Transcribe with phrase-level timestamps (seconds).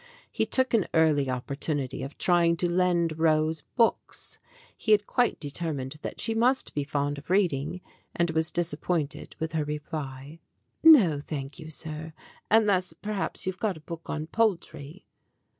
[0.31, 4.39] He took an early opportunity of trying to lend Rose books.
[4.75, 7.81] He had quite determined that she must be fond of reading,
[8.15, 10.39] and was disappointed with her reply:
[10.81, 12.13] "No, thank you, sir.
[12.49, 15.05] Unless perhaps you've got a book on poultry."